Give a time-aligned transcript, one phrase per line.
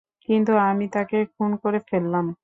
[0.29, 2.25] কিন্তু আমি তাকে খুন করে ফেললাম।